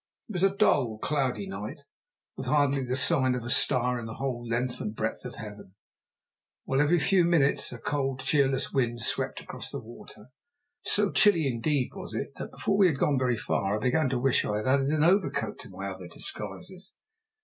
It 0.27 0.33
was 0.33 0.41
a 0.41 0.49
dull, 0.55 0.97
cloudy 0.97 1.47
night, 1.47 1.81
with 2.35 2.47
hardly 2.47 2.79
a 2.79 2.95
sign 2.95 3.35
of 3.35 3.45
a 3.45 3.51
star 3.51 3.99
in 3.99 4.07
the 4.07 4.15
whole 4.15 4.43
length 4.47 4.81
and 4.81 4.95
breadth 4.95 5.25
of 5.25 5.35
heaven, 5.35 5.75
while 6.63 6.81
every 6.81 6.97
few 6.97 7.23
minutes 7.23 7.71
a 7.71 7.77
cold, 7.77 8.21
cheerless 8.21 8.73
wind 8.73 9.03
swept 9.03 9.41
across 9.41 9.69
the 9.69 9.79
water. 9.79 10.31
So 10.81 11.11
chilly 11.11 11.45
indeed 11.45 11.91
was 11.93 12.15
it 12.15 12.33
that 12.37 12.49
before 12.49 12.79
we 12.79 12.87
had 12.87 12.97
gone 12.97 13.19
very 13.19 13.37
far 13.37 13.75
I 13.77 13.79
began 13.79 14.09
to 14.09 14.17
wish 14.17 14.43
I 14.43 14.57
had 14.57 14.67
added 14.67 14.87
an 14.87 15.03
overcoat 15.03 15.59
to 15.59 15.69
my 15.69 15.87
other 15.89 16.07
disguises. 16.07 16.95